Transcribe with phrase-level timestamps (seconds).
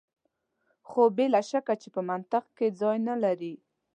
[0.87, 3.53] خو بې له شکه چې په منطق کې ځای نه لري.